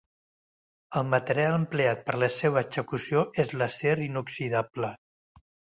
[1.01, 4.95] El material empleat per la seua execució és l’acer inoxidable.